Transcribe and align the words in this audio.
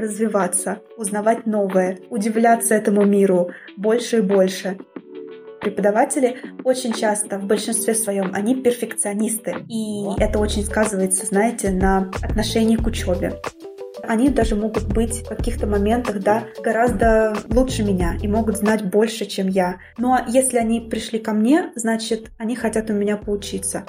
развиваться, 0.00 0.80
узнавать 0.96 1.46
новое, 1.46 1.98
удивляться 2.10 2.74
этому 2.74 3.04
миру 3.04 3.50
больше 3.76 4.18
и 4.18 4.22
больше. 4.22 4.78
Преподаватели 5.60 6.38
очень 6.64 6.92
часто, 6.92 7.38
в 7.38 7.44
большинстве 7.44 7.94
своем, 7.94 8.30
они 8.32 8.56
перфекционисты. 8.62 9.56
И 9.68 10.04
это 10.18 10.38
очень 10.38 10.64
сказывается, 10.64 11.26
знаете, 11.26 11.70
на 11.70 12.10
отношении 12.22 12.76
к 12.76 12.86
учебе 12.86 13.40
они 14.10 14.28
даже 14.28 14.56
могут 14.56 14.92
быть 14.92 15.22
в 15.22 15.28
каких-то 15.28 15.66
моментах, 15.68 16.20
да, 16.20 16.44
гораздо 16.62 17.36
лучше 17.48 17.84
меня 17.84 18.16
и 18.20 18.26
могут 18.26 18.56
знать 18.56 18.84
больше, 18.84 19.24
чем 19.24 19.46
я. 19.46 19.78
Ну 19.98 20.12
а 20.12 20.24
если 20.26 20.58
они 20.58 20.80
пришли 20.80 21.18
ко 21.18 21.32
мне, 21.32 21.70
значит, 21.76 22.30
они 22.38 22.56
хотят 22.56 22.90
у 22.90 22.92
меня 22.92 23.16
поучиться. 23.16 23.86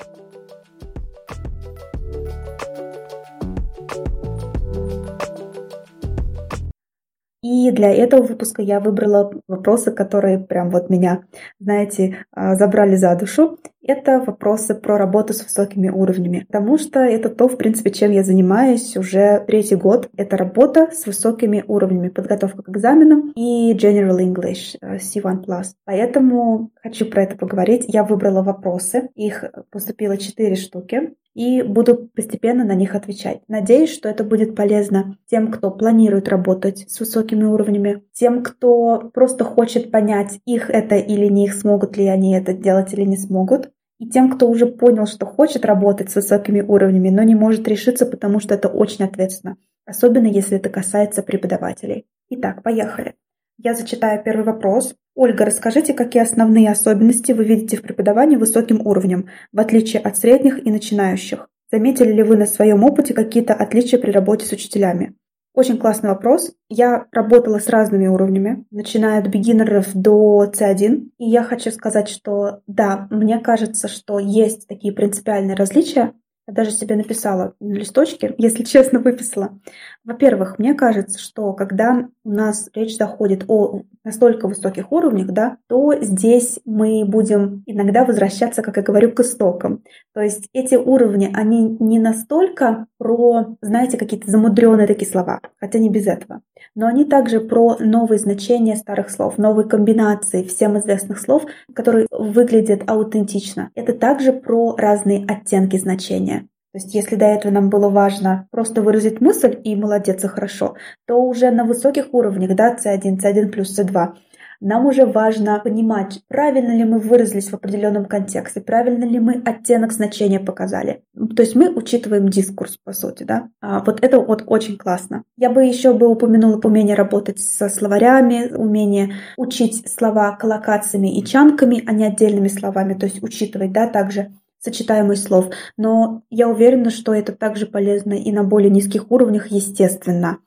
Для 7.72 7.92
этого 7.92 8.22
выпуска 8.22 8.62
я 8.62 8.80
выбрала 8.80 9.32
вопросы, 9.48 9.92
которые 9.92 10.40
прям 10.40 10.70
вот 10.70 10.90
меня, 10.90 11.24
знаете, 11.60 12.26
а, 12.32 12.56
забрали 12.56 12.96
за 12.96 13.16
душу. 13.16 13.58
Это 13.84 14.20
вопросы 14.20 14.76
про 14.76 14.98
работу 14.98 15.34
с 15.34 15.44
высокими 15.44 15.90
уровнями, 15.90 16.46
потому 16.48 16.78
что 16.78 17.00
это 17.00 17.30
то, 17.30 17.48
в 17.48 17.58
принципе, 17.58 17.90
чем 17.90 18.12
я 18.12 18.24
занимаюсь 18.24 18.96
уже 18.96 19.44
третий 19.48 19.76
год. 19.76 20.10
Это 20.16 20.38
работа 20.38 20.90
с 20.92 21.08
высокими 21.08 21.64
уровнями, 21.68 22.10
подготовка 22.10 22.62
к 22.62 22.70
экзаменам 22.70 23.32
и 23.36 23.74
General 23.74 24.18
English 24.20 24.78
э, 24.82 24.98
C1+. 24.98 25.64
Поэтому 25.86 26.72
хочу 26.82 27.06
про 27.06 27.24
это 27.24 27.36
поговорить. 27.38 27.86
Я 27.88 28.04
выбрала 28.04 28.44
вопросы, 28.44 29.10
их 29.16 29.46
поступило 29.72 30.18
четыре 30.18 30.56
штуки 30.56 31.16
и 31.34 31.62
буду 31.62 32.10
постепенно 32.14 32.64
на 32.64 32.76
них 32.76 32.96
отвечать. 32.96 33.42
Надеюсь, 33.48 33.92
что 33.92 34.10
это 34.10 34.24
будет 34.24 34.56
полезно 34.56 35.18
тем, 35.30 35.52
кто 35.52 35.72
планирует 35.72 36.28
работать 36.28 36.90
с 36.90 37.00
высокими 37.00 37.44
уровнями, 37.44 38.04
тем, 38.14 38.44
кто 38.44 39.10
просто 39.14 39.44
хочет 39.44 39.92
понять, 39.92 40.40
их 40.46 40.70
это 40.70 40.96
или 40.96 41.28
не 41.28 41.46
их, 41.46 41.54
смогут 41.54 41.98
ли 41.98 42.08
они 42.08 42.36
это 42.36 42.54
делать 42.54 42.94
или 42.94 43.04
не 43.04 43.18
смогут, 43.18 43.71
и 44.02 44.10
тем, 44.10 44.32
кто 44.32 44.50
уже 44.50 44.66
понял, 44.66 45.06
что 45.06 45.28
хочет 45.28 45.64
работать 45.64 46.10
с 46.10 46.16
высокими 46.16 46.60
уровнями, 46.60 47.10
но 47.10 47.22
не 47.22 47.36
может 47.36 47.68
решиться, 47.68 48.08
потому 48.08 48.40
что 48.40 48.56
это 48.56 48.68
очень 48.68 49.06
ответственно, 49.06 49.58
особенно 49.86 50.26
если 50.26 50.58
это 50.58 50.70
касается 50.70 51.22
преподавателей. 51.22 52.08
Итак, 52.32 52.64
поехали. 52.64 53.14
Я 53.60 53.76
зачитаю 53.76 54.24
первый 54.24 54.44
вопрос. 54.44 54.96
Ольга, 55.14 55.46
расскажите, 55.46 55.94
какие 55.94 56.24
основные 56.24 56.72
особенности 56.72 57.32
вы 57.32 57.44
видите 57.44 57.78
в 57.78 57.84
преподавании 57.84 58.38
высоким 58.38 58.82
уровнем, 58.88 59.28
в 59.54 59.60
отличие 59.60 60.02
от 60.02 60.18
средних 60.18 60.66
и 60.66 60.72
начинающих? 60.72 61.48
Заметили 61.72 62.12
ли 62.12 62.24
вы 62.24 62.38
на 62.38 62.48
своем 62.48 62.84
опыте 62.84 63.14
какие-то 63.14 63.54
отличия 63.54 64.00
при 64.00 64.10
работе 64.10 64.48
с 64.48 64.52
учителями? 64.52 65.14
Очень 65.54 65.78
классный 65.78 66.10
вопрос. 66.10 66.54
Я 66.70 67.08
работала 67.12 67.60
с 67.60 67.68
разными 67.68 68.08
уровнями, 68.08 68.66
начиная 68.72 69.20
от 69.20 69.28
бигинеров 69.28 69.94
до 69.94 70.46
C1. 70.46 71.10
И 71.18 71.30
я 71.30 71.44
хочу 71.44 71.72
сказать, 71.72 72.08
что 72.08 72.62
да, 72.68 73.08
мне 73.10 73.38
кажется, 73.40 73.90
что 73.90 74.18
есть 74.18 74.68
такие 74.68 74.94
принципиальные 74.94 75.56
различия, 75.56 76.14
я 76.48 76.54
даже 76.54 76.72
себе 76.72 76.96
написала 76.96 77.54
на 77.60 77.74
листочке, 77.74 78.34
если 78.38 78.64
честно, 78.64 79.00
выписала. 79.00 79.60
Во-первых, 80.04 80.58
мне 80.58 80.74
кажется, 80.74 81.20
что 81.20 81.54
когда 81.54 82.08
у 82.24 82.30
нас 82.30 82.70
речь 82.74 82.98
заходит 82.98 83.46
о 83.48 83.84
настолько 84.04 84.48
высоких 84.48 84.92
уровнях, 84.92 85.28
да, 85.28 85.58
то 85.68 85.94
здесь 86.02 86.60
мы 86.66 87.06
будем 87.06 87.64
иногда 87.66 88.04
возвращаться, 88.06 88.62
как 88.62 88.78
я 88.78 88.84
говорю, 88.84 89.12
к 89.12 89.20
истокам. 89.20 89.84
То 90.14 90.22
есть 90.22 90.50
эти 90.54 90.76
уровни, 90.76 91.30
они 91.34 91.78
не 91.80 92.00
настолько 92.00 92.88
про, 92.98 93.56
знаете, 93.62 93.98
какие-то 93.98 94.30
замудренные 94.30 94.88
такие 94.88 95.10
слова, 95.10 95.40
хотя 95.60 95.80
не 95.80 95.90
без 95.90 96.08
этого, 96.08 96.42
но 96.76 96.88
они 96.88 97.06
также 97.06 97.40
про 97.40 97.78
новые 97.80 98.20
значения 98.20 98.76
старых 98.76 99.10
слов, 99.10 99.38
новые 99.38 99.68
комбинации 99.68 100.44
всем 100.44 100.78
известных 100.80 101.20
слов, 101.20 101.46
которые 101.74 102.08
выглядят 102.12 102.84
аутентично. 102.88 103.70
Это 103.76 103.94
также 103.94 104.34
про 104.34 104.76
разные 104.76 105.26
оттенки 105.26 105.78
значения. 105.78 106.48
То 106.74 106.80
есть 106.80 106.96
если 106.96 107.16
до 107.16 107.26
этого 107.26 107.52
нам 107.52 107.70
было 107.70 107.90
важно 107.90 108.48
просто 108.50 108.82
выразить 108.82 109.20
мысль 109.20 109.60
и 109.64 109.76
молодец 109.76 110.24
и 110.24 110.28
хорошо, 110.28 110.76
то 111.06 111.22
уже 111.22 111.52
на 111.52 111.66
высоких 111.66 112.14
уровнях, 112.14 112.56
да, 112.56 112.76
C1, 112.76 113.18
C1 113.20 113.50
плюс 113.50 113.78
C2, 113.78 114.14
нам 114.62 114.86
уже 114.86 115.08
важно 115.08 115.60
понимать, 115.60 116.22
правильно 116.28 116.72
ли 116.72 116.84
мы 116.84 117.00
выразились 117.00 117.50
в 117.50 117.56
определенном 117.56 118.06
контексте, 118.06 118.62
правильно 118.62 119.06
ли 119.06 119.20
мы 119.20 119.42
оттенок 119.44 119.92
значения 119.92 120.40
показали. 120.40 121.04
То 121.36 121.42
есть 121.42 121.56
мы 121.56 121.74
учитываем 121.74 122.30
дискурс, 122.30 122.78
по 122.84 122.94
сути, 122.94 123.24
да. 123.24 123.50
А 123.60 123.84
вот 123.84 124.04
это 124.04 124.20
вот 124.20 124.44
очень 124.46 124.78
классно. 124.78 125.24
Я 125.36 125.50
бы 125.50 125.64
еще 125.66 125.94
бы 125.94 126.08
упомянула 126.08 126.62
умение 126.64 126.96
работать 126.96 127.40
со 127.40 127.70
словарями, 127.70 128.54
умение 128.54 129.16
учить 129.36 129.90
слова 129.90 130.36
коллокациями 130.36 131.18
и 131.18 131.26
чанками, 131.26 131.84
а 131.88 131.92
не 131.92 132.06
отдельными 132.06 132.48
словами, 132.48 132.94
то 132.94 133.08
есть 133.08 133.24
учитывать, 133.24 133.72
да, 133.72 133.88
также 133.88 134.32
сочетаемость 134.62 135.24
слов. 135.24 135.50
Но 135.76 136.24
я 136.30 136.48
уверена, 136.48 136.90
что 136.90 137.14
это 137.14 137.34
также 137.34 137.66
полезно 137.66 138.14
и 138.14 138.32
на 138.32 138.44
более 138.44 138.70
низких 138.70 139.12
уровнях, 139.12 139.48
естественно. 139.48 140.38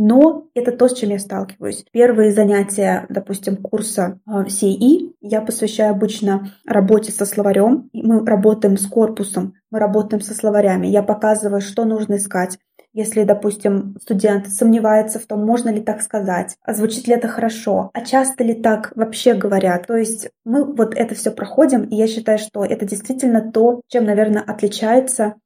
Но 0.00 0.46
это 0.54 0.70
то, 0.70 0.86
с 0.86 0.94
чем 0.94 1.10
я 1.10 1.18
сталкиваюсь. 1.18 1.84
Первые 1.90 2.30
занятия, 2.30 3.04
допустим, 3.08 3.56
курса 3.56 4.20
CE 4.28 5.12
я 5.20 5.40
посвящаю 5.40 5.90
обычно 5.90 6.52
работе 6.64 7.10
со 7.10 7.26
словарем. 7.26 7.90
Мы 7.92 8.24
работаем 8.24 8.76
с 8.78 8.86
корпусом, 8.86 9.54
мы 9.72 9.80
работаем 9.80 10.22
со 10.22 10.34
словарями. 10.34 10.86
Я 10.86 11.02
показываю, 11.02 11.60
что 11.60 11.84
нужно 11.84 12.16
искать, 12.16 12.58
если, 12.98 13.22
допустим, 13.22 13.94
студент 14.02 14.48
сомневается 14.48 15.20
в 15.20 15.26
том, 15.26 15.46
можно 15.46 15.68
ли 15.68 15.80
так 15.80 16.02
сказать, 16.02 16.56
а 16.64 16.74
звучит 16.74 17.06
ли 17.06 17.14
это 17.14 17.28
хорошо, 17.28 17.90
а 17.94 18.04
часто 18.04 18.42
ли 18.42 18.54
так 18.54 18.90
вообще 18.96 19.34
говорят. 19.34 19.86
То 19.86 19.96
есть 19.96 20.30
мы 20.44 20.64
вот 20.64 20.96
это 20.96 21.14
все 21.14 21.30
проходим, 21.30 21.84
и 21.84 21.94
я 21.94 22.08
считаю, 22.08 22.38
что 22.38 22.64
это 22.64 22.84
действительно 22.86 23.52
то, 23.52 23.82
чем, 23.86 24.04
наверное, 24.04 24.42
отличается 24.42 25.36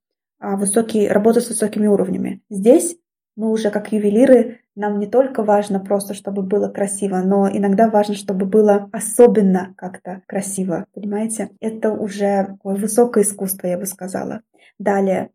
а, 0.40 0.56
высокий, 0.56 1.08
работа 1.08 1.42
с 1.42 1.50
высокими 1.50 1.86
уровнями. 1.86 2.40
Здесь 2.48 2.96
мы 3.36 3.50
уже 3.50 3.68
как 3.68 3.92
ювелиры, 3.92 4.60
нам 4.74 4.98
не 4.98 5.06
только 5.06 5.42
важно 5.42 5.78
просто, 5.78 6.14
чтобы 6.14 6.40
было 6.40 6.68
красиво, 6.68 7.18
но 7.18 7.50
иногда 7.50 7.90
важно, 7.90 8.14
чтобы 8.14 8.46
было 8.46 8.88
особенно 8.92 9.74
как-то 9.76 10.22
красиво, 10.26 10.86
понимаете? 10.94 11.50
Это 11.60 11.92
уже 11.92 12.56
высокое 12.64 13.24
искусство, 13.24 13.66
я 13.66 13.76
бы 13.76 13.84
сказала. 13.84 14.40
Далее, 14.78 15.28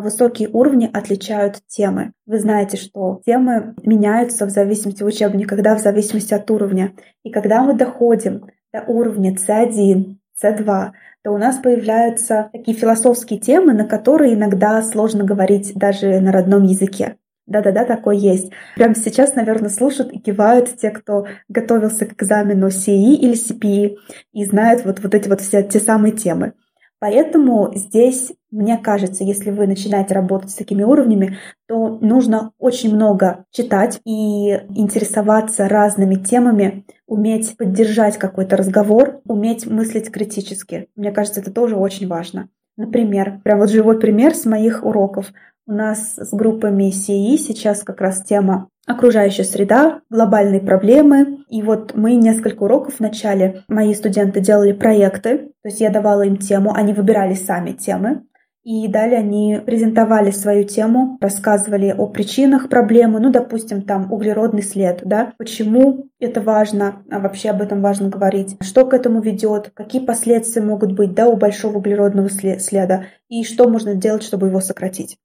высокие 0.00 0.48
уровни 0.48 0.90
отличают 0.92 1.62
темы. 1.66 2.12
Вы 2.26 2.38
знаете, 2.38 2.76
что 2.76 3.20
темы 3.24 3.74
меняются 3.82 4.46
в 4.46 4.50
зависимости 4.50 5.02
в 5.02 5.06
учебнике, 5.06 5.46
когда 5.46 5.76
в 5.76 5.80
зависимости 5.80 6.34
от 6.34 6.50
уровня. 6.50 6.92
И 7.22 7.30
когда 7.30 7.62
мы 7.62 7.74
доходим 7.74 8.46
до 8.72 8.82
уровня 8.82 9.34
C1, 9.34 10.16
C2, 10.42 10.90
то 11.24 11.32
у 11.32 11.38
нас 11.38 11.56
появляются 11.56 12.50
такие 12.52 12.76
философские 12.76 13.40
темы, 13.40 13.72
на 13.72 13.84
которые 13.84 14.34
иногда 14.34 14.82
сложно 14.82 15.24
говорить 15.24 15.72
даже 15.74 16.20
на 16.20 16.32
родном 16.32 16.64
языке. 16.64 17.16
Да-да-да, 17.46 17.84
такой 17.84 18.18
есть. 18.18 18.52
Прямо 18.76 18.94
сейчас, 18.94 19.34
наверное, 19.34 19.70
слушают 19.70 20.12
и 20.12 20.18
кивают 20.18 20.76
те, 20.76 20.90
кто 20.90 21.26
готовился 21.48 22.04
к 22.04 22.12
экзамену 22.12 22.68
CE 22.68 23.14
или 23.14 23.32
CPE 23.32 23.96
и 24.34 24.44
знают 24.44 24.84
вот, 24.84 25.00
вот 25.00 25.14
эти 25.14 25.28
вот 25.30 25.40
все 25.40 25.62
те 25.62 25.80
самые 25.80 26.12
темы. 26.12 26.52
Поэтому 27.00 27.70
здесь, 27.74 28.32
мне 28.50 28.76
кажется, 28.76 29.22
если 29.22 29.50
вы 29.50 29.66
начинаете 29.66 30.14
работать 30.14 30.50
с 30.50 30.54
такими 30.54 30.82
уровнями, 30.82 31.38
то 31.68 31.98
нужно 32.00 32.52
очень 32.58 32.94
много 32.94 33.44
читать 33.52 34.00
и 34.04 34.50
интересоваться 34.74 35.68
разными 35.68 36.16
темами, 36.16 36.84
уметь 37.06 37.56
поддержать 37.56 38.18
какой-то 38.18 38.56
разговор, 38.56 39.20
уметь 39.26 39.66
мыслить 39.66 40.10
критически. 40.10 40.88
Мне 40.96 41.12
кажется, 41.12 41.40
это 41.40 41.52
тоже 41.52 41.76
очень 41.76 42.08
важно. 42.08 42.48
Например, 42.76 43.40
прям 43.44 43.58
вот 43.58 43.70
живой 43.70 43.98
пример 43.98 44.34
с 44.34 44.44
моих 44.44 44.84
уроков. 44.84 45.32
У 45.68 45.72
нас 45.72 46.14
с 46.16 46.32
группами 46.32 46.90
CI 46.90 47.36
сейчас 47.36 47.82
как 47.82 48.00
раз 48.00 48.22
тема 48.22 48.70
окружающая 48.86 49.44
среда, 49.44 50.00
глобальные 50.08 50.62
проблемы. 50.62 51.44
И 51.50 51.60
вот 51.60 51.92
мы 51.94 52.14
несколько 52.14 52.62
уроков 52.62 52.94
в 52.94 53.00
начале, 53.00 53.64
мои 53.68 53.92
студенты 53.92 54.40
делали 54.40 54.72
проекты, 54.72 55.50
то 55.62 55.68
есть 55.68 55.82
я 55.82 55.90
давала 55.90 56.22
им 56.22 56.38
тему, 56.38 56.72
они 56.74 56.94
выбирали 56.94 57.34
сами 57.34 57.72
темы. 57.72 58.22
И 58.64 58.88
далее 58.88 59.18
они 59.18 59.60
презентовали 59.64 60.30
свою 60.30 60.64
тему, 60.64 61.18
рассказывали 61.20 61.94
о 61.96 62.06
причинах 62.06 62.70
проблемы, 62.70 63.20
ну, 63.20 63.30
допустим, 63.30 63.82
там 63.82 64.10
углеродный 64.10 64.62
след, 64.62 65.02
да, 65.04 65.34
почему 65.36 66.06
это 66.18 66.40
важно, 66.40 67.02
а 67.10 67.18
вообще 67.18 67.50
об 67.50 67.60
этом 67.60 67.82
важно 67.82 68.08
говорить, 68.08 68.56
что 68.62 68.86
к 68.86 68.94
этому 68.94 69.20
ведет, 69.20 69.70
какие 69.74 70.02
последствия 70.02 70.62
могут 70.62 70.92
быть, 70.92 71.12
да, 71.12 71.28
у 71.28 71.36
большого 71.36 71.76
углеродного 71.76 72.30
следа, 72.30 73.04
и 73.28 73.44
что 73.44 73.68
можно 73.68 73.92
сделать, 73.92 74.22
чтобы 74.22 74.46
его 74.46 74.60
сократить. 74.60 75.18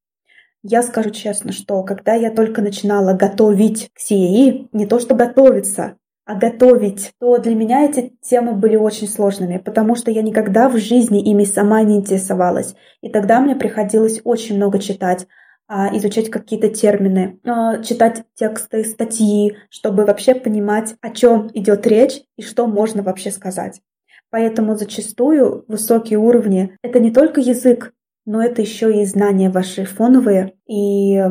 Я 0.63 0.81
скажу 0.81 1.10
честно, 1.10 1.51
что 1.51 1.83
когда 1.83 2.13
я 2.13 2.31
только 2.31 2.62
начинала 2.62 3.13
готовить 3.13 3.92
к 3.94 4.00
CAE, 4.00 4.69
не 4.71 4.86
то 4.86 5.00
что 5.00 5.13
готовиться, 5.13 5.98
а 6.25 6.36
готовить, 6.36 7.12
то 7.19 7.38
для 7.38 7.54
меня 7.54 7.83
эти 7.83 8.13
темы 8.21 8.54
были 8.54 8.77
очень 8.77 9.10
сложными, 9.10 9.57
потому 9.57 9.95
что 9.95 10.10
я 10.10 10.21
никогда 10.21 10.69
в 10.69 10.77
жизни 10.77 11.21
ими 11.21 11.44
сама 11.44 11.83
не 11.83 11.98
интересовалась. 11.98 12.75
И 13.01 13.10
тогда 13.10 13.42
мне 13.42 13.57
приходилось 13.57 14.21
очень 14.24 14.56
много 14.56 14.80
читать 14.80 15.27
а, 15.68 15.95
изучать 15.98 16.30
какие-то 16.30 16.69
термины, 16.69 17.39
а, 17.45 17.83
читать 17.83 18.24
тексты, 18.36 18.86
статьи, 18.86 19.57
чтобы 19.69 20.06
вообще 20.06 20.33
понимать, 20.33 20.95
о 21.01 21.10
чем 21.10 21.50
идет 21.54 21.86
речь 21.88 22.21
и 22.38 22.42
что 22.42 22.68
можно 22.68 23.04
вообще 23.04 23.31
сказать. 23.31 23.81
Поэтому 24.30 24.75
зачастую 24.77 25.65
высокие 25.68 26.19
уровни— 26.19 26.77
это 26.83 27.00
не 27.00 27.12
только 27.12 27.42
язык, 27.42 27.94
но 28.25 28.44
это 28.44 28.62
еще 28.62 29.02
и 29.02 29.06
знания 29.06 29.50
ваши 29.50 29.86
фоновые 29.86 30.54
и 30.68 31.22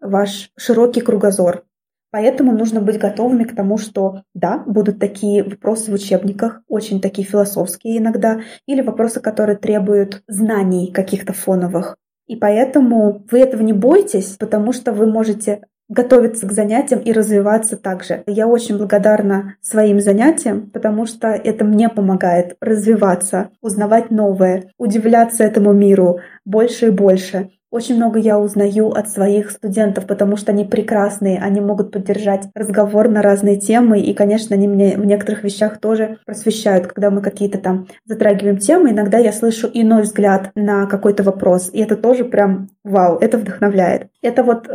ваш 0.00 0.50
широкий 0.56 1.00
кругозор. 1.00 1.64
Поэтому 2.10 2.52
нужно 2.52 2.82
быть 2.82 2.98
готовыми 2.98 3.44
к 3.44 3.56
тому, 3.56 3.78
что 3.78 4.22
да, 4.34 4.62
будут 4.66 4.98
такие 4.98 5.42
вопросы 5.42 5.90
в 5.90 5.94
учебниках, 5.94 6.60
очень 6.68 7.00
такие 7.00 7.26
философские 7.26 7.98
иногда, 7.98 8.42
или 8.66 8.82
вопросы, 8.82 9.20
которые 9.20 9.56
требуют 9.56 10.22
знаний 10.28 10.92
каких-то 10.92 11.32
фоновых. 11.32 11.96
И 12.26 12.36
поэтому 12.36 13.24
вы 13.30 13.40
этого 13.40 13.62
не 13.62 13.72
бойтесь, 13.72 14.36
потому 14.38 14.72
что 14.72 14.92
вы 14.92 15.06
можете 15.06 15.62
готовиться 15.88 16.46
к 16.46 16.52
занятиям 16.52 17.00
и 17.00 17.12
развиваться 17.12 17.76
также. 17.76 18.22
Я 18.26 18.46
очень 18.46 18.78
благодарна 18.78 19.56
своим 19.60 20.00
занятиям, 20.00 20.70
потому 20.70 21.06
что 21.06 21.28
это 21.28 21.64
мне 21.64 21.88
помогает 21.88 22.56
развиваться, 22.60 23.50
узнавать 23.60 24.10
новое, 24.10 24.70
удивляться 24.78 25.44
этому 25.44 25.72
миру 25.72 26.20
больше 26.44 26.86
и 26.86 26.90
больше. 26.90 27.50
Очень 27.72 27.96
много 27.96 28.18
я 28.18 28.38
узнаю 28.38 28.90
от 28.90 29.08
своих 29.08 29.50
студентов, 29.50 30.06
потому 30.06 30.36
что 30.36 30.52
они 30.52 30.66
прекрасные, 30.66 31.38
они 31.38 31.62
могут 31.62 31.90
поддержать 31.90 32.48
разговор 32.54 33.08
на 33.08 33.22
разные 33.22 33.56
темы, 33.56 33.98
и, 33.98 34.12
конечно, 34.12 34.54
они 34.54 34.68
мне 34.68 34.98
в 34.98 35.06
некоторых 35.06 35.42
вещах 35.42 35.80
тоже 35.80 36.18
просвещают, 36.26 36.86
когда 36.88 37.10
мы 37.10 37.22
какие-то 37.22 37.56
там 37.56 37.86
затрагиваем 38.04 38.58
темы, 38.58 38.90
иногда 38.90 39.16
я 39.16 39.32
слышу 39.32 39.70
иной 39.72 40.02
взгляд 40.02 40.50
на 40.54 40.84
какой-то 40.84 41.22
вопрос, 41.22 41.70
и 41.72 41.80
это 41.80 41.96
тоже 41.96 42.26
прям 42.26 42.68
вау, 42.84 43.16
это 43.16 43.38
вдохновляет. 43.38 44.08
Это 44.20 44.42
вот 44.42 44.68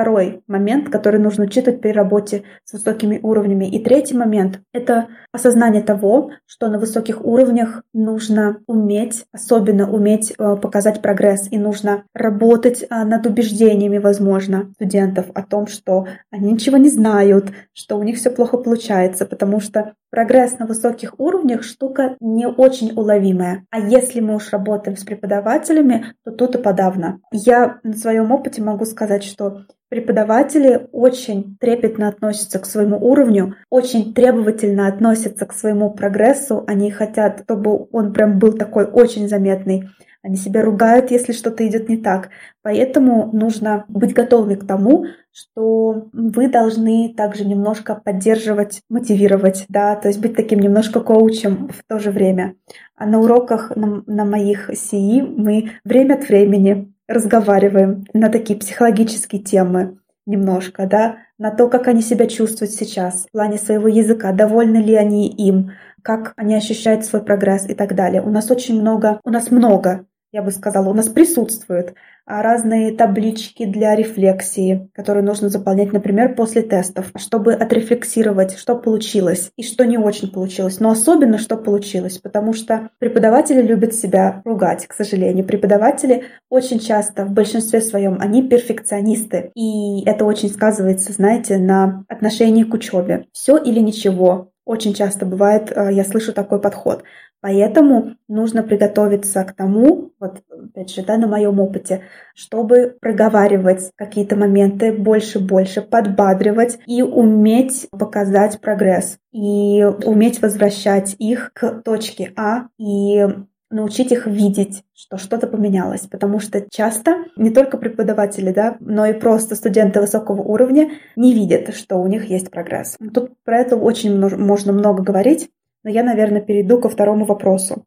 Второй 0.00 0.42
момент, 0.46 0.88
который 0.88 1.20
нужно 1.20 1.44
учитывать 1.44 1.82
при 1.82 1.90
работе 1.90 2.44
с 2.64 2.72
высокими 2.72 3.20
уровнями. 3.22 3.66
И 3.66 3.84
третий 3.84 4.16
момент— 4.16 4.60
это 4.72 5.08
осознание 5.30 5.82
того, 5.82 6.30
что 6.46 6.68
на 6.68 6.78
высоких 6.78 7.22
уровнях 7.22 7.82
нужно 7.92 8.62
уметь, 8.66 9.26
особенно 9.30 9.92
уметь 9.92 10.32
э, 10.38 10.56
показать 10.56 11.02
прогресс, 11.02 11.48
и 11.50 11.58
нужно 11.58 12.04
работать 12.14 12.82
а, 12.88 13.04
над 13.04 13.26
убеждениями, 13.26 13.98
возможно, 13.98 14.70
студентов 14.76 15.26
о 15.34 15.42
том, 15.42 15.66
что 15.66 16.06
они 16.30 16.52
ничего 16.52 16.78
не 16.78 16.88
знают, 16.88 17.52
что 17.74 17.98
у 17.98 18.02
них 18.02 18.16
все 18.16 18.30
плохо 18.30 18.56
получается, 18.56 19.26
потому 19.26 19.60
что 19.60 19.92
прогресс 20.10 20.58
на 20.58 20.66
высоких 20.66 21.18
уровнях 21.18 21.62
штука 21.62 22.16
не 22.20 22.46
очень 22.46 22.92
уловимая. 22.92 23.64
А 23.70 23.80
если 23.80 24.20
мы 24.20 24.36
уж 24.36 24.50
работаем 24.50 24.96
с 24.96 25.04
преподавателями, 25.04 26.14
то 26.24 26.32
тут 26.32 26.56
и 26.56 26.62
подавно. 26.62 27.20
Я 27.32 27.80
на 27.82 27.94
своем 27.94 28.30
опыте 28.32 28.62
могу 28.62 28.84
сказать, 28.84 29.24
что 29.24 29.62
Преподаватели 29.90 30.88
очень 30.92 31.56
трепетно 31.58 32.06
относятся 32.06 32.60
к 32.60 32.66
своему 32.66 32.96
уровню, 32.96 33.56
очень 33.70 34.14
требовательно 34.14 34.86
относятся 34.86 35.46
к 35.46 35.52
своему 35.52 35.90
прогрессу. 35.90 36.62
Они 36.68 36.92
хотят, 36.92 37.40
чтобы 37.42 37.88
он 37.90 38.12
прям 38.12 38.38
был 38.38 38.52
такой 38.52 38.84
очень 38.84 39.28
заметный. 39.28 39.88
Они 40.22 40.36
себя 40.36 40.62
ругают, 40.62 41.10
если 41.10 41.32
что-то 41.32 41.66
идет 41.66 41.88
не 41.88 41.96
так. 41.96 42.28
Поэтому 42.62 43.30
нужно 43.32 43.84
быть 43.88 44.12
готовыми 44.12 44.54
к 44.54 44.66
тому, 44.66 45.06
что 45.32 46.08
вы 46.12 46.48
должны 46.48 47.14
также 47.16 47.46
немножко 47.46 47.94
поддерживать, 47.94 48.82
мотивировать, 48.90 49.64
да, 49.68 49.96
то 49.96 50.08
есть 50.08 50.20
быть 50.20 50.36
таким 50.36 50.58
немножко 50.58 51.00
коучем 51.00 51.68
в 51.68 51.82
то 51.88 51.98
же 51.98 52.10
время. 52.10 52.54
А 52.96 53.06
на 53.06 53.18
уроках 53.20 53.74
на, 53.76 54.02
на 54.06 54.24
моих 54.24 54.70
СИИ 54.74 55.22
мы 55.22 55.70
время 55.84 56.14
от 56.14 56.28
времени 56.28 56.92
разговариваем 57.08 58.04
на 58.12 58.28
такие 58.28 58.58
психологические 58.58 59.42
темы 59.42 59.98
немножко, 60.26 60.86
да, 60.86 61.16
на 61.38 61.50
то, 61.50 61.68
как 61.68 61.88
они 61.88 62.02
себя 62.02 62.26
чувствуют 62.26 62.72
сейчас 62.72 63.26
в 63.26 63.32
плане 63.32 63.56
своего 63.56 63.88
языка, 63.88 64.32
довольны 64.32 64.76
ли 64.76 64.94
они 64.94 65.28
им, 65.28 65.72
как 66.02 66.34
они 66.36 66.54
ощущают 66.54 67.04
свой 67.04 67.22
прогресс 67.22 67.68
и 67.68 67.74
так 67.74 67.94
далее. 67.94 68.22
У 68.22 68.30
нас 68.30 68.50
очень 68.50 68.80
много, 68.80 69.20
у 69.24 69.30
нас 69.30 69.50
много 69.50 70.06
я 70.32 70.42
бы 70.42 70.50
сказала, 70.50 70.88
у 70.88 70.94
нас 70.94 71.08
присутствуют 71.08 71.94
а, 72.24 72.42
разные 72.42 72.92
таблички 72.92 73.64
для 73.64 73.96
рефлексии, 73.96 74.88
которые 74.94 75.24
нужно 75.24 75.48
заполнять, 75.48 75.92
например, 75.92 76.36
после 76.36 76.62
тестов, 76.62 77.10
чтобы 77.16 77.54
отрефлексировать, 77.54 78.56
что 78.56 78.76
получилось 78.76 79.50
и 79.56 79.64
что 79.64 79.84
не 79.84 79.98
очень 79.98 80.30
получилось, 80.30 80.78
но 80.78 80.90
особенно, 80.90 81.38
что 81.38 81.56
получилось, 81.56 82.18
потому 82.18 82.52
что 82.52 82.90
преподаватели 82.98 83.60
любят 83.60 83.94
себя 83.94 84.42
ругать, 84.44 84.86
к 84.86 84.94
сожалению. 84.94 85.44
Преподаватели 85.44 86.22
очень 86.48 86.78
часто, 86.78 87.24
в 87.24 87.32
большинстве 87.32 87.80
своем, 87.80 88.18
они 88.20 88.48
перфекционисты, 88.48 89.50
и 89.56 90.04
это 90.04 90.24
очень 90.24 90.50
сказывается, 90.50 91.12
знаете, 91.12 91.58
на 91.58 92.04
отношении 92.08 92.62
к 92.62 92.72
учебе. 92.72 93.26
Все 93.32 93.56
или 93.56 93.80
ничего, 93.80 94.49
очень 94.64 94.94
часто 94.94 95.26
бывает, 95.26 95.72
а, 95.74 95.90
я 95.90 96.04
слышу 96.04 96.32
такой 96.32 96.60
подход. 96.60 97.02
Поэтому 97.42 98.16
нужно 98.28 98.62
приготовиться 98.62 99.42
к 99.44 99.54
тому, 99.54 100.12
вот 100.20 100.42
опять 100.50 100.90
же, 100.90 101.02
да, 101.02 101.16
на 101.16 101.26
моем 101.26 101.58
опыте, 101.58 102.02
чтобы 102.34 102.96
проговаривать 103.00 103.90
какие-то 103.96 104.36
моменты 104.36 104.92
больше-больше, 104.92 105.80
подбадривать 105.80 106.78
и 106.86 107.00
уметь 107.02 107.88
показать 107.90 108.60
прогресс, 108.60 109.18
и 109.32 109.82
уметь 110.04 110.42
возвращать 110.42 111.16
их 111.18 111.52
к 111.54 111.80
точке 111.82 112.32
А 112.36 112.66
и 112.76 113.26
научить 113.70 114.12
их 114.12 114.26
видеть, 114.26 114.82
что 114.94 115.16
что-то 115.16 115.46
поменялось. 115.46 116.02
Потому 116.02 116.40
что 116.40 116.64
часто 116.70 117.24
не 117.36 117.50
только 117.50 117.78
преподаватели, 117.78 118.52
да, 118.52 118.76
но 118.80 119.06
и 119.06 119.12
просто 119.12 119.54
студенты 119.54 120.00
высокого 120.00 120.42
уровня 120.42 120.90
не 121.16 121.32
видят, 121.32 121.74
что 121.74 121.96
у 121.96 122.06
них 122.06 122.26
есть 122.26 122.50
прогресс. 122.50 122.96
Тут 123.14 123.32
про 123.44 123.58
это 123.58 123.76
очень 123.76 124.18
можно 124.18 124.72
много 124.72 125.02
говорить, 125.02 125.50
но 125.84 125.90
я, 125.90 126.02
наверное, 126.02 126.40
перейду 126.40 126.80
ко 126.80 126.88
второму 126.88 127.24
вопросу. 127.24 127.84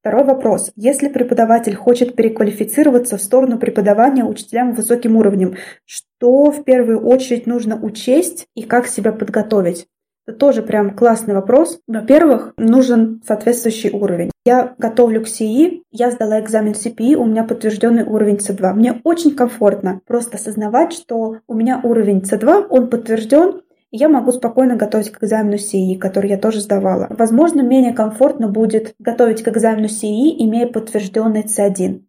Второй 0.00 0.24
вопрос. 0.24 0.70
Если 0.76 1.08
преподаватель 1.08 1.74
хочет 1.74 2.14
переквалифицироваться 2.14 3.16
в 3.16 3.22
сторону 3.22 3.58
преподавания 3.58 4.22
учителям 4.22 4.74
высоким 4.74 5.16
уровнем, 5.16 5.56
что 5.86 6.50
в 6.50 6.62
первую 6.62 7.00
очередь 7.06 7.46
нужно 7.46 7.80
учесть 7.80 8.46
и 8.54 8.64
как 8.64 8.86
себя 8.86 9.12
подготовить? 9.12 9.86
Это 10.26 10.38
тоже 10.38 10.62
прям 10.62 10.96
классный 10.96 11.34
вопрос. 11.34 11.80
Во-первых, 11.86 12.54
нужен 12.56 13.20
соответствующий 13.26 13.90
уровень. 13.90 14.30
Я 14.46 14.74
готовлю 14.78 15.22
к 15.22 15.28
СИИ, 15.28 15.82
я 15.90 16.10
сдала 16.10 16.40
экзамен 16.40 16.72
CPI, 16.72 17.14
у 17.14 17.26
меня 17.26 17.44
подтвержденный 17.44 18.04
уровень 18.04 18.36
C2. 18.36 18.72
Мне 18.72 19.00
очень 19.04 19.34
комфортно 19.34 20.00
просто 20.06 20.36
осознавать, 20.36 20.94
что 20.94 21.36
у 21.46 21.54
меня 21.54 21.80
уровень 21.82 22.20
C2, 22.20 22.68
он 22.70 22.88
подтвержден, 22.88 23.60
я 23.90 24.08
могу 24.08 24.32
спокойно 24.32 24.74
готовить 24.76 25.12
к 25.12 25.22
экзамену 25.22 25.56
СИИ, 25.56 25.94
который 25.96 26.28
я 26.28 26.36
тоже 26.36 26.60
сдавала. 26.60 27.06
Возможно, 27.10 27.60
менее 27.60 27.92
комфортно 27.92 28.48
будет 28.48 28.94
готовить 28.98 29.42
к 29.42 29.48
экзамену 29.48 29.88
СИИ, 29.88 30.44
имея 30.46 30.66
подтвержденный 30.66 31.44
С1. 31.44 32.00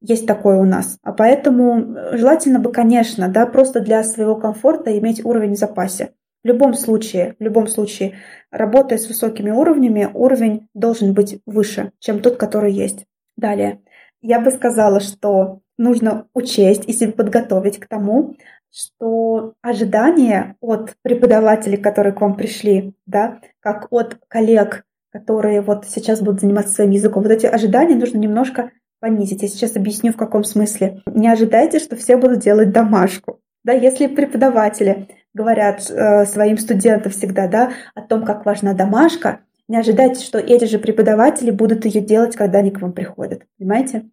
Есть 0.00 0.26
такое 0.26 0.58
у 0.58 0.64
нас. 0.64 0.98
А 1.02 1.12
поэтому 1.12 1.96
желательно 2.12 2.58
бы, 2.58 2.72
конечно, 2.72 3.28
да, 3.28 3.46
просто 3.46 3.80
для 3.80 4.02
своего 4.02 4.36
комфорта 4.36 4.96
иметь 4.98 5.24
уровень 5.24 5.54
в 5.54 5.58
запасе. 5.58 6.10
В 6.44 6.46
любом 6.46 6.74
случае, 6.74 7.34
в 7.38 7.42
любом 7.42 7.66
случае, 7.66 8.14
работая 8.50 8.98
с 8.98 9.08
высокими 9.08 9.50
уровнями, 9.50 10.08
уровень 10.12 10.68
должен 10.74 11.12
быть 11.14 11.40
выше, 11.46 11.92
чем 11.98 12.20
тот, 12.20 12.36
который 12.36 12.72
есть. 12.72 13.06
Далее. 13.36 13.80
Я 14.20 14.40
бы 14.40 14.50
сказала, 14.50 15.00
что 15.00 15.60
нужно 15.76 16.26
учесть 16.34 16.84
и 16.86 16.92
себя 16.92 17.12
подготовить 17.12 17.78
к 17.78 17.86
тому, 17.86 18.36
что 18.70 19.54
ожидания 19.62 20.56
от 20.60 20.94
преподавателей, 21.02 21.78
которые 21.78 22.12
к 22.12 22.20
вам 22.20 22.36
пришли, 22.36 22.94
да, 23.06 23.40
как 23.60 23.88
от 23.90 24.18
коллег, 24.28 24.84
которые 25.10 25.60
вот 25.60 25.86
сейчас 25.86 26.20
будут 26.20 26.40
заниматься 26.40 26.74
своим 26.74 26.90
языком, 26.90 27.22
вот 27.22 27.32
эти 27.32 27.46
ожидания 27.46 27.94
нужно 27.94 28.18
немножко 28.18 28.70
понизить. 29.00 29.42
Я 29.42 29.48
сейчас 29.48 29.76
объясню, 29.76 30.12
в 30.12 30.16
каком 30.16 30.44
смысле. 30.44 31.02
Не 31.06 31.28
ожидайте, 31.28 31.78
что 31.78 31.96
все 31.96 32.16
будут 32.16 32.40
делать 32.40 32.72
домашку. 32.72 33.40
Да, 33.64 33.72
если 33.72 34.06
преподаватели 34.06 35.08
говорят 35.34 35.90
э, 35.90 36.24
своим 36.26 36.58
студентам 36.58 37.12
всегда 37.12 37.48
да, 37.48 37.72
о 37.94 38.02
том, 38.02 38.24
как 38.24 38.44
важна 38.44 38.74
домашка, 38.74 39.40
не 39.68 39.76
ожидайте, 39.76 40.24
что 40.24 40.38
эти 40.38 40.64
же 40.64 40.78
преподаватели 40.78 41.50
будут 41.50 41.84
ее 41.84 42.00
делать, 42.00 42.34
когда 42.36 42.60
они 42.60 42.70
к 42.70 42.80
вам 42.80 42.92
приходят. 42.92 43.42
Понимаете? 43.58 44.08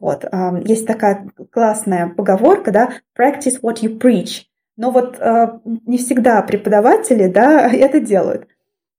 Вот, 0.00 0.24
есть 0.64 0.86
такая 0.86 1.28
классная 1.52 2.08
поговорка, 2.08 2.72
да, 2.72 2.90
practice 3.16 3.60
what 3.62 3.76
you 3.82 3.98
preach. 3.98 4.44
Но 4.76 4.90
вот 4.90 5.20
а, 5.20 5.60
не 5.64 5.98
всегда 5.98 6.42
преподаватели, 6.42 7.28
да, 7.28 7.68
это 7.72 8.00
делают. 8.00 8.48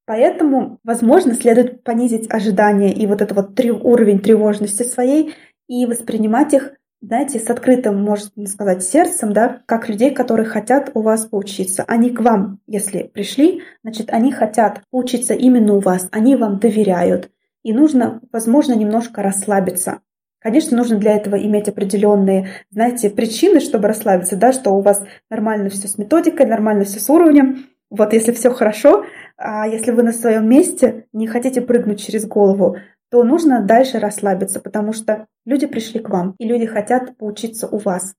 Поэтому, 0.05 0.79
возможно, 0.83 1.33
следует 1.33 1.83
понизить 1.83 2.31
ожидания 2.31 2.93
и 2.93 3.07
вот 3.07 3.21
этот 3.21 3.35
вот 3.35 3.59
уровень 3.83 4.19
тревожности 4.19 4.83
своей 4.83 5.33
и 5.67 5.85
воспринимать 5.85 6.53
их, 6.53 6.73
знаете, 7.05 7.39
с 7.39 7.49
открытым, 7.49 8.03
можно 8.03 8.47
сказать, 8.47 8.83
сердцем, 8.83 9.33
да, 9.33 9.61
как 9.65 9.89
людей, 9.89 10.11
которые 10.11 10.47
хотят 10.47 10.91
у 10.93 11.01
вас 11.01 11.25
поучиться. 11.25 11.83
Они 11.87 12.09
к 12.09 12.21
вам, 12.21 12.59
если 12.67 13.03
пришли, 13.03 13.61
значит, 13.83 14.09
они 14.11 14.31
хотят 14.31 14.81
поучиться 14.91 15.33
именно 15.33 15.75
у 15.75 15.79
вас, 15.79 16.07
они 16.11 16.35
вам 16.35 16.59
доверяют. 16.59 17.29
И 17.63 17.73
нужно, 17.73 18.21
возможно, 18.31 18.73
немножко 18.73 19.23
расслабиться 19.23 19.99
Конечно, 20.45 20.77
нужно 20.77 20.97
для 20.97 21.15
этого 21.15 21.43
иметь 21.43 21.69
определенные, 21.69 22.49
знаете, 22.69 23.09
причины, 23.09 23.59
чтобы 23.59 23.87
расслабиться, 23.87 24.35
да, 24.35 24.51
что 24.51 24.69
у 24.69 24.81
вас 24.81 25.03
нормально 25.27 25.71
все 25.71 25.87
с 25.87 25.97
методикой, 25.97 26.45
нормально 26.45 26.83
все 26.83 26.99
с 26.99 27.09
уровнем. 27.09 27.65
Вот 27.89 28.13
если 28.13 28.31
все 28.31 28.51
хорошо, 28.51 29.05
а 29.37 29.67
если 29.67 29.89
вы 29.89 30.03
на 30.03 30.13
своем 30.13 30.47
месте 30.47 31.07
не 31.13 31.25
хотите 31.25 31.61
прыгнуть 31.61 31.99
через 31.99 32.27
голову, 32.27 32.77
то 33.15 33.23
нужно 33.23 33.61
дальше 33.61 33.97
расслабиться, 33.99 34.59
потому 34.59 34.91
что 34.91 35.27
люди 35.45 35.67
пришли 35.67 36.01
к 36.01 36.09
вам, 36.09 36.35
и 36.37 36.45
люди 36.45 36.65
хотят 36.65 37.15
поучиться 37.17 37.65
у 37.65 37.77
вас. 37.77 38.13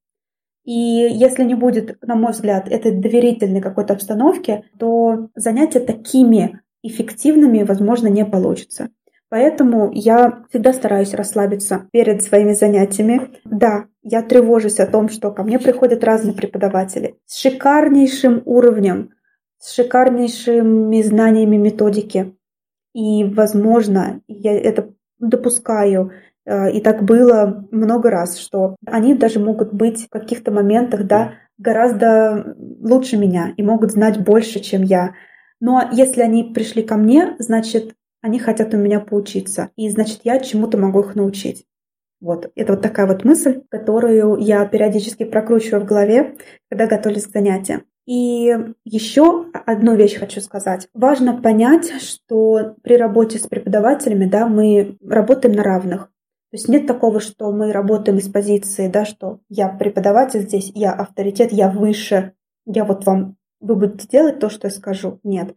И 0.65 0.73
если 0.73 1.45
не 1.45 1.55
будет, 1.55 1.99
на 2.01 2.15
мой 2.15 2.33
взгляд, 2.33 2.67
этой 2.67 2.93
доверительной 2.93 3.61
какой-то 3.61 3.93
обстановки, 3.93 4.65
то 4.79 5.29
занятия 5.35 5.81
такими 5.81 6.63
эффективными, 6.83 7.63
возможно, 7.63 8.07
не 8.07 8.25
получится. 8.25 8.89
Поэтому 9.29 9.91
я 9.93 10.45
всегда 10.49 10.73
стараюсь 10.73 11.13
расслабиться 11.13 11.89
перед 11.93 12.23
своими 12.23 12.55
занятиями. 12.55 13.33
Да, 13.45 13.89
я 14.03 14.23
тревожусь 14.23 14.81
о 14.81 14.87
том, 14.87 15.11
что 15.11 15.31
ко 15.31 15.43
мне 15.43 15.59
приходят 15.59 16.05
разные 16.05 16.35
преподаватели 16.35 17.17
с 17.27 17.39
шикарнейшим 17.39 18.41
уровнем, 18.47 19.11
с 19.59 19.75
шикарнейшими 19.75 21.03
знаниями 21.03 21.57
методики. 21.57 22.35
И, 22.97 23.25
возможно, 23.25 24.23
я 24.27 24.59
это 24.59 24.95
допускаю, 25.19 26.13
э, 26.47 26.73
и 26.73 26.81
так 26.81 27.05
было 27.05 27.69
много 27.71 28.09
раз, 28.09 28.39
что 28.39 28.77
они 28.87 29.13
даже 29.13 29.39
могут 29.39 29.75
быть 29.75 30.07
в 30.07 30.09
каких-то 30.09 30.51
моментах, 30.51 31.07
да, 31.07 31.35
гораздо 31.59 32.57
лучше 32.57 33.19
меня 33.19 33.53
и 33.55 33.63
могут 33.63 33.91
знать 33.91 34.25
больше, 34.25 34.61
чем 34.61 34.83
я. 34.83 35.13
Но 35.61 35.91
если 35.93 36.23
они 36.23 36.53
пришли 36.55 36.83
ко 36.83 36.97
мне, 36.97 37.37
значит, 37.39 37.95
они 38.23 38.39
хотят 38.39 38.73
у 38.73 38.79
меня 38.79 39.01
поучиться. 39.01 39.69
И 39.77 39.91
значит, 39.91 40.21
я 40.25 40.39
чему-то 40.39 40.79
могу 40.79 41.01
их 41.01 41.15
научить. 41.15 41.67
Вот, 42.23 42.51
это 42.55 42.73
вот 42.73 42.83
такая 42.83 43.07
вот 43.07 43.25
мысль, 43.25 43.61
которую 43.69 44.39
я 44.39 44.65
периодически 44.65 45.25
прокручиваю 45.25 45.83
в 45.83 45.87
голове, 45.87 46.39
когда 46.71 46.87
готовлюсь 46.87 47.27
к 47.27 47.33
занятиям. 47.33 47.83
И 48.07 48.55
еще 48.85 49.47
одну 49.53 49.97
вещь 49.97 50.17
хочу 50.17 50.41
сказать. 50.41 50.89
Важно 50.95 51.41
понять, 51.41 52.01
что 52.01 52.77
при 52.83 52.97
работе 52.97 53.39
с 53.39 53.47
преподавателями, 53.47 54.27
да, 54.27 54.47
мы 54.47 54.97
работаем 55.05 55.55
на 55.55 55.65
равных. 55.65 56.05
То 56.51 56.57
есть 56.57 56.69
нет 56.69 56.87
такого, 56.87 57.19
что 57.19 57.51
мы 57.51 57.73
работаем 57.73 58.19
из 58.19 58.29
позиции, 58.29 58.89
да, 58.89 59.05
что 59.05 59.41
я 59.49 59.69
преподаватель 59.69 60.43
здесь, 60.43 60.71
я 60.75 60.93
авторитет, 60.93 61.53
я 61.53 61.69
выше, 61.69 62.33
я 62.65 62.85
вот 62.85 63.05
вам, 63.05 63.37
вы 63.61 63.75
будете 63.75 64.07
делать 64.07 64.39
то, 64.39 64.49
что 64.49 64.69
я 64.69 64.73
скажу. 64.73 65.19
Нет 65.25 65.57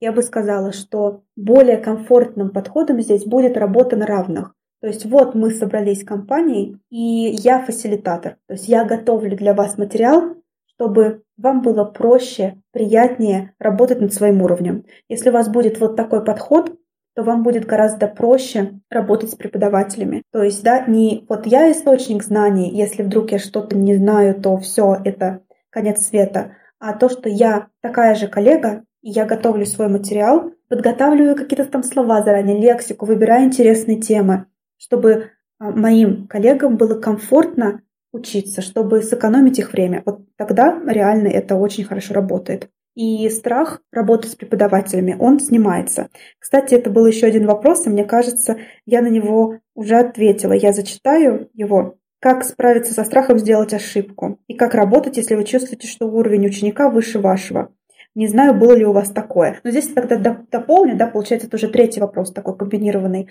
я 0.00 0.12
бы 0.12 0.22
сказала, 0.22 0.72
что 0.72 1.22
более 1.36 1.78
комфортным 1.78 2.50
подходом 2.50 3.00
здесь 3.00 3.24
будет 3.24 3.56
работа 3.56 3.96
на 3.96 4.06
равных. 4.06 4.54
То 4.80 4.88
есть 4.88 5.06
вот 5.06 5.34
мы 5.34 5.50
собрались 5.50 6.04
компанией, 6.04 6.78
и 6.90 7.34
я 7.42 7.62
фасилитатор. 7.62 8.36
То 8.46 8.54
есть 8.54 8.68
я 8.68 8.84
готовлю 8.84 9.36
для 9.36 9.54
вас 9.54 9.78
материал, 9.78 10.36
чтобы 10.66 11.22
вам 11.36 11.62
было 11.62 11.84
проще, 11.84 12.62
приятнее 12.72 13.52
работать 13.58 14.00
над 14.00 14.12
своим 14.12 14.42
уровнем. 14.42 14.84
Если 15.08 15.30
у 15.30 15.32
вас 15.32 15.48
будет 15.48 15.80
вот 15.80 15.96
такой 15.96 16.24
подход, 16.24 16.76
то 17.14 17.22
вам 17.22 17.42
будет 17.42 17.64
гораздо 17.64 18.08
проще 18.08 18.80
работать 18.90 19.30
с 19.30 19.34
преподавателями. 19.34 20.22
То 20.32 20.42
есть, 20.42 20.62
да, 20.62 20.84
не 20.86 21.24
вот 21.28 21.46
я 21.46 21.72
источник 21.72 22.22
знаний, 22.22 22.70
если 22.70 23.02
вдруг 23.02 23.32
я 23.32 23.38
что-то 23.38 23.76
не 23.76 23.96
знаю, 23.96 24.40
то 24.40 24.58
все, 24.58 24.98
это 25.02 25.40
конец 25.70 26.06
света, 26.06 26.52
а 26.78 26.92
то, 26.92 27.08
что 27.08 27.28
я 27.28 27.68
такая 27.80 28.14
же 28.14 28.28
коллега, 28.28 28.84
я 29.02 29.24
готовлю 29.24 29.64
свой 29.64 29.88
материал, 29.88 30.52
подготавливаю 30.68 31.36
какие-то 31.36 31.64
там 31.64 31.82
слова 31.82 32.22
заранее, 32.22 32.60
лексику, 32.60 33.06
выбираю 33.06 33.44
интересные 33.44 34.00
темы, 34.00 34.46
чтобы 34.76 35.30
а, 35.58 35.70
моим 35.70 36.26
коллегам 36.26 36.76
было 36.76 37.00
комфортно 37.00 37.82
учиться, 38.16 38.62
чтобы 38.62 39.02
сэкономить 39.02 39.58
их 39.58 39.72
время. 39.72 40.02
Вот 40.04 40.20
тогда 40.36 40.80
реально 40.86 41.28
это 41.28 41.56
очень 41.56 41.84
хорошо 41.84 42.14
работает. 42.14 42.68
И 42.94 43.28
страх 43.28 43.82
работы 43.92 44.26
с 44.28 44.34
преподавателями, 44.34 45.16
он 45.18 45.38
снимается. 45.38 46.08
Кстати, 46.38 46.74
это 46.74 46.90
был 46.90 47.06
еще 47.06 47.26
один 47.26 47.46
вопрос, 47.46 47.86
и 47.86 47.90
мне 47.90 48.04
кажется, 48.04 48.56
я 48.86 49.02
на 49.02 49.08
него 49.08 49.58
уже 49.74 49.96
ответила. 49.96 50.54
Я 50.54 50.72
зачитаю 50.72 51.50
его. 51.52 51.96
Как 52.20 52.42
справиться 52.42 52.94
со 52.94 53.04
страхом 53.04 53.38
сделать 53.38 53.74
ошибку? 53.74 54.38
И 54.48 54.54
как 54.54 54.74
работать, 54.74 55.18
если 55.18 55.34
вы 55.34 55.44
чувствуете, 55.44 55.86
что 55.86 56.06
уровень 56.06 56.46
ученика 56.46 56.88
выше 56.88 57.18
вашего? 57.18 57.70
Не 58.14 58.28
знаю, 58.28 58.54
было 58.54 58.72
ли 58.72 58.86
у 58.86 58.92
вас 58.92 59.10
такое. 59.10 59.60
Но 59.62 59.70
здесь 59.70 59.88
тогда 59.88 60.16
дополню, 60.50 60.96
да, 60.96 61.06
получается, 61.06 61.48
это 61.48 61.56
уже 61.56 61.68
третий 61.68 62.00
вопрос 62.00 62.32
такой 62.32 62.56
комбинированный. 62.56 63.28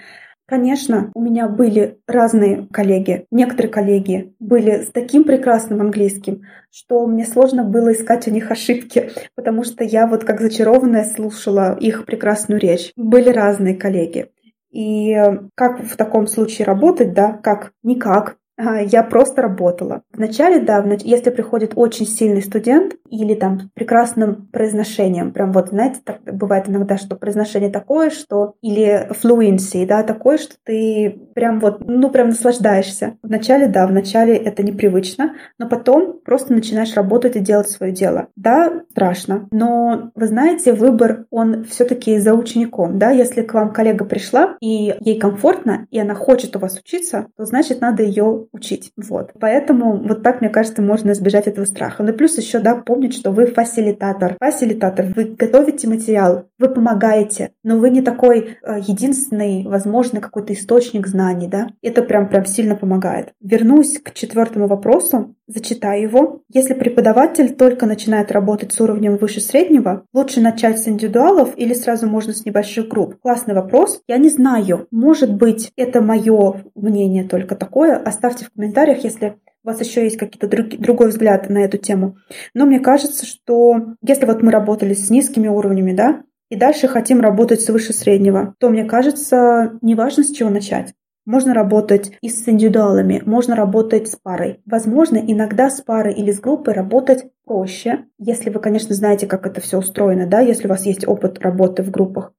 Конечно, 0.48 1.12
у 1.16 1.22
меня 1.22 1.48
были 1.48 1.98
разные 2.08 2.68
коллеги. 2.72 3.26
Некоторые 3.32 3.72
коллеги 3.72 4.36
были 4.40 4.84
с 4.84 4.92
таким 4.92 5.24
прекрасным 5.24 5.82
английским, 5.82 6.44
что 6.70 7.08
мне 7.08 7.26
сложно 7.26 7.64
было 7.64 7.94
искать 7.94 8.28
у 8.28 8.32
них 8.32 8.52
ошибки, 8.52 9.10
потому 9.34 9.64
что 9.64 9.84
я 9.84 10.06
вот 10.06 10.24
как 10.24 10.42
зачарованная 10.42 11.04
слушала 11.04 11.76
их 11.80 12.06
прекрасную 12.06 12.62
речь. 12.62 12.92
Были 12.96 13.30
разные 13.30 13.76
коллеги. 13.76 14.30
И 14.70 15.18
как 15.56 15.84
в 15.84 15.96
таком 15.96 16.28
случае 16.28 16.66
работать, 16.66 17.14
да, 17.14 17.32
как 17.32 17.72
никак, 17.82 18.38
я 18.58 19.04
просто 19.04 19.42
работала. 19.42 20.02
Вначале, 20.14 20.60
да, 20.60 20.84
если 21.04 21.30
приходит 21.30 21.74
очень 21.76 22.06
сильный 22.06 22.42
студент 22.42 22.96
или 23.10 23.34
там 23.34 23.60
с 23.60 23.64
прекрасным 23.74 24.48
произношением, 24.52 25.32
прям 25.32 25.52
вот, 25.52 25.70
знаете, 25.70 26.00
так 26.04 26.22
бывает 26.24 26.70
иногда, 26.70 26.98
что 26.98 27.16
произношение 27.16 27.70
такое, 27.70 28.10
что 28.10 28.56
или 28.62 29.10
fluency, 29.12 29.86
да, 29.86 30.04
такое, 30.04 30.38
что 30.38 30.56
ты 30.64 31.20
прям 31.34 31.60
вот, 31.60 31.86
ну, 31.86 32.10
прям 32.10 32.30
наслаждаешься. 32.30 33.18
Вначале, 33.22 33.68
да, 33.68 33.88
вначале 33.88 34.36
это 34.36 34.64
непривычно, 34.64 35.36
но 35.60 35.68
потом 35.68 36.20
просто 36.24 36.54
начинаешь 36.54 36.96
работать 36.96 37.36
и 37.36 37.40
делать 37.40 37.70
свое 37.70 37.92
дело. 37.92 38.28
Да, 38.36 38.84
страшно, 38.92 39.48
но 39.52 40.12
вы 40.16 40.28
знаете, 40.28 40.74
выбор, 40.74 41.26
он 41.30 41.66
все-таки 41.66 42.18
за 42.20 42.34
учеником, 42.34 43.00
да, 43.00 43.12
если 43.12 43.42
к 43.42 43.54
вам 43.54 43.74
коллега 43.74 44.06
пришла 44.06 44.56
и 44.62 44.96
ей 45.00 45.20
комфортно, 45.20 45.88
и 45.92 46.00
она 46.00 46.16
хочет 46.16 46.56
у 46.56 46.60
вас 46.60 46.80
учиться, 46.80 47.28
то 47.38 47.46
значит 47.46 47.82
надо 47.82 48.04
ее 48.04 48.45
учить. 48.52 48.92
Вот. 48.98 49.32
Поэтому 49.40 49.98
вот 49.98 50.24
так, 50.24 50.42
мне 50.42 50.50
кажется, 50.50 50.82
можно 50.82 51.12
избежать 51.12 51.48
этого 51.48 51.66
страха. 51.66 52.04
Ну 52.04 52.10
и 52.10 52.16
плюс 52.16 52.38
еще, 52.38 52.60
да, 52.60 52.76
помнить, 52.76 53.16
что 53.16 53.32
вы 53.32 53.48
фасилитатор. 53.48 54.36
Фасилитатор. 54.40 55.08
Вы 55.16 55.26
готовите 55.26 55.88
материал, 55.88 56.48
вы 56.60 56.70
помогаете, 56.70 57.52
но 57.64 57.78
вы 57.78 57.90
не 57.90 58.02
такой 58.02 58.58
э, 58.62 58.80
единственный, 58.80 59.64
возможно, 59.64 60.22
какой-то 60.22 60.54
источник 60.54 61.08
знаний, 61.08 61.48
да. 61.48 61.70
Это 61.82 62.02
прям, 62.02 62.30
прям 62.30 62.46
сильно 62.46 62.76
помогает. 62.76 63.34
Вернусь 63.42 64.00
к 64.00 64.14
четвертому 64.14 64.68
вопросу. 64.68 65.36
Зачитаю 65.48 66.02
его. 66.02 66.42
Если 66.52 66.74
преподаватель 66.74 67.54
только 67.54 67.86
начинает 67.86 68.32
работать 68.32 68.74
с 68.74 68.82
уровнем 68.82 69.18
выше 69.18 69.42
среднего, 69.42 70.06
лучше 70.12 70.42
начать 70.42 70.80
с 70.80 70.88
индивидуалов 70.88 71.54
или 71.56 71.74
сразу 71.76 72.08
можно 72.08 72.34
с 72.34 72.46
небольших 72.46 72.88
групп? 72.88 73.20
Классный 73.22 73.54
вопрос. 73.54 74.02
Я 74.08 74.18
не 74.18 74.30
знаю. 74.30 74.88
Может 74.90 75.34
быть, 75.34 75.72
это 75.76 76.02
мое 76.02 76.64
мнение 76.74 77.26
только 77.26 77.56
такое. 77.56 77.96
Оставьте 77.96 78.46
в 78.46 78.52
комментариях, 78.52 79.04
если 79.04 79.38
у 79.64 79.68
вас 79.68 79.80
еще 79.82 80.04
есть 80.04 80.18
какие-то 80.18 80.48
друг, 80.48 80.70
другой 80.80 81.10
взгляд 81.10 81.48
на 81.50 81.60
эту 81.60 81.78
тему. 81.78 82.18
Но 82.56 82.66
мне 82.66 82.80
кажется, 82.80 83.26
что 83.26 83.96
если 84.02 84.26
вот 84.26 84.42
мы 84.42 84.52
работали 84.52 84.96
с 84.96 85.12
низкими 85.12 85.48
уровнями, 85.48 85.94
да, 85.94 86.24
и 86.50 86.56
дальше 86.56 86.88
хотим 86.88 87.22
работать 87.22 87.62
с 87.62 87.70
выше 87.70 87.94
среднего, 87.94 88.56
то 88.60 88.70
мне 88.70 88.86
кажется, 88.86 89.78
неважно 89.82 90.24
с 90.24 90.32
чего 90.32 90.50
начать. 90.50 90.94
Можно 91.26 91.54
работать 91.54 92.12
и 92.22 92.30
с 92.30 92.48
индивидуалами, 92.48 93.24
можно 93.26 93.56
работать 93.56 94.08
с 94.08 94.16
парой. 94.16 94.62
Возможно, 94.66 95.18
иногда 95.18 95.70
с 95.72 95.82
парой 95.82 96.14
или 96.14 96.32
с 96.32 96.40
группой 96.40 96.74
работать 96.74 97.26
проще, 97.46 98.06
если 98.20 98.52
вы, 98.52 98.60
конечно, 98.60 98.94
знаете, 98.94 99.26
как 99.26 99.48
это 99.48 99.60
все 99.60 99.80
устроено, 99.80 100.28
да, 100.28 100.40
если 100.40 100.68
у 100.68 100.70
вас 100.70 100.86
есть 100.86 101.08
опыт 101.08 101.40
работы 101.40 101.82
в 101.82 101.90
группах. 101.90 102.32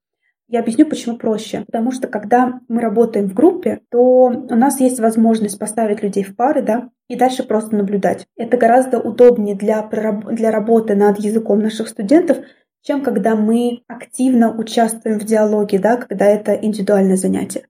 Я 0.49 0.61
объясню, 0.61 0.87
почему 0.87 1.17
проще. 1.17 1.65
Потому 1.67 1.91
что 1.91 2.07
когда 2.07 2.61
мы 2.69 2.81
работаем 2.81 3.29
в 3.29 3.35
группе, 3.35 3.81
то 3.91 4.27
у 4.27 4.55
нас 4.55 4.79
есть 4.79 5.01
возможность 5.01 5.59
поставить 5.59 6.05
людей 6.05 6.23
в 6.23 6.37
пары, 6.37 6.63
да, 6.63 6.91
и 7.09 7.17
дальше 7.17 7.43
просто 7.43 7.75
наблюдать. 7.75 8.27
Это 8.37 8.57
гораздо 8.57 9.01
удобнее 9.01 9.57
для, 9.57 9.83
для 9.83 10.53
работы 10.53 10.95
над 10.95 11.19
языком 11.19 11.59
наших 11.59 11.89
студентов, 11.89 12.39
чем 12.83 13.03
когда 13.03 13.35
мы 13.35 13.83
активно 13.89 14.57
участвуем 14.57 15.19
в 15.19 15.25
диалоге, 15.25 15.81
да, 15.81 15.97
когда 15.97 16.27
это 16.27 16.53
индивидуальное 16.55 17.17
занятие. 17.17 17.67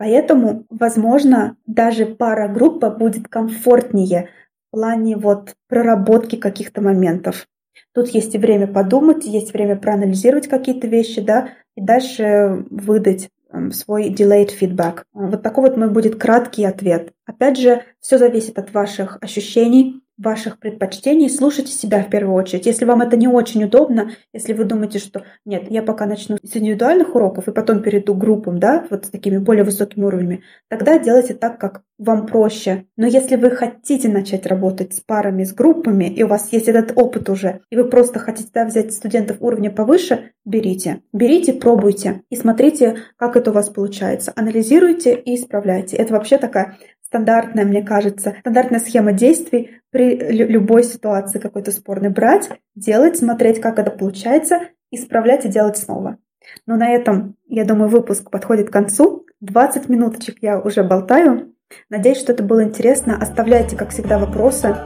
Поэтому, 0.00 0.64
возможно, 0.70 1.58
даже 1.66 2.06
пара-группа 2.06 2.88
будет 2.88 3.28
комфортнее 3.28 4.30
в 4.68 4.76
плане 4.76 5.18
вот 5.18 5.52
проработки 5.68 6.36
каких-то 6.36 6.80
моментов. 6.80 7.46
Тут 7.92 8.08
есть 8.08 8.34
и 8.34 8.38
время 8.38 8.66
подумать, 8.66 9.26
есть 9.26 9.52
время 9.52 9.76
проанализировать 9.76 10.48
какие-то 10.48 10.86
вещи, 10.86 11.20
да, 11.20 11.50
и 11.76 11.82
дальше 11.82 12.64
выдать 12.70 13.28
свой 13.72 14.08
delayed 14.08 14.48
feedback. 14.58 15.02
Вот 15.12 15.42
такой 15.42 15.68
вот 15.68 15.76
мой 15.76 15.90
будет 15.90 16.18
краткий 16.18 16.64
ответ. 16.64 17.12
Опять 17.30 17.58
же, 17.58 17.84
все 18.00 18.18
зависит 18.18 18.58
от 18.58 18.74
ваших 18.74 19.18
ощущений, 19.20 20.02
ваших 20.18 20.58
предпочтений, 20.58 21.30
слушайте 21.30 21.72
себя 21.72 22.02
в 22.02 22.10
первую 22.10 22.34
очередь. 22.34 22.66
Если 22.66 22.84
вам 22.84 23.02
это 23.02 23.16
не 23.16 23.28
очень 23.28 23.64
удобно, 23.64 24.10
если 24.32 24.52
вы 24.52 24.64
думаете, 24.64 24.98
что 24.98 25.22
нет, 25.44 25.70
я 25.70 25.82
пока 25.82 26.06
начну 26.06 26.36
с 26.42 26.56
индивидуальных 26.56 27.14
уроков 27.14 27.48
и 27.48 27.52
потом 27.52 27.82
перейду 27.82 28.14
к 28.14 28.18
группам, 28.18 28.58
да, 28.58 28.84
вот 28.90 29.06
с 29.06 29.10
такими 29.10 29.38
более 29.38 29.64
высокими 29.64 30.04
уровнями, 30.04 30.42
тогда 30.68 30.98
делайте 30.98 31.34
так, 31.34 31.58
как 31.58 31.82
вам 31.98 32.26
проще. 32.26 32.86
Но 32.96 33.06
если 33.06 33.36
вы 33.36 33.50
хотите 33.50 34.08
начать 34.08 34.44
работать 34.46 34.94
с 34.94 35.00
парами, 35.00 35.44
с 35.44 35.54
группами, 35.54 36.04
и 36.04 36.22
у 36.22 36.26
вас 36.26 36.52
есть 36.52 36.68
этот 36.68 36.98
опыт 36.98 37.30
уже, 37.30 37.60
и 37.70 37.76
вы 37.76 37.84
просто 37.84 38.18
хотите 38.18 38.50
да, 38.52 38.66
взять 38.66 38.92
студентов 38.92 39.38
уровня 39.40 39.70
повыше, 39.70 40.32
берите. 40.44 41.00
Берите, 41.12 41.52
пробуйте 41.52 42.22
и 42.28 42.36
смотрите, 42.36 42.96
как 43.16 43.36
это 43.36 43.50
у 43.50 43.54
вас 43.54 43.70
получается. 43.70 44.32
Анализируйте 44.36 45.14
и 45.14 45.36
исправляйте. 45.36 45.96
Это 45.96 46.12
вообще 46.12 46.36
такая 46.36 46.76
стандартная, 47.10 47.64
мне 47.64 47.82
кажется, 47.82 48.36
стандартная 48.40 48.78
схема 48.78 49.12
действий 49.12 49.80
при 49.90 50.14
любой 50.16 50.84
ситуации 50.84 51.40
какой-то 51.40 51.72
спорной. 51.72 52.10
Брать, 52.10 52.48
делать, 52.76 53.16
смотреть, 53.16 53.60
как 53.60 53.80
это 53.80 53.90
получается, 53.90 54.60
исправлять 54.92 55.44
и 55.44 55.48
делать 55.48 55.76
снова. 55.76 56.18
Но 56.66 56.76
на 56.76 56.88
этом, 56.90 57.34
я 57.48 57.64
думаю, 57.64 57.88
выпуск 57.90 58.30
подходит 58.30 58.70
к 58.70 58.72
концу. 58.72 59.26
20 59.40 59.88
минуточек 59.88 60.36
я 60.40 60.60
уже 60.60 60.84
болтаю. 60.84 61.52
Надеюсь, 61.88 62.18
что 62.18 62.32
это 62.32 62.44
было 62.44 62.62
интересно. 62.62 63.18
Оставляйте, 63.20 63.76
как 63.76 63.90
всегда, 63.90 64.18
вопросы. 64.18 64.76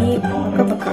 И 0.00 0.18
пока-пока. 0.20 0.90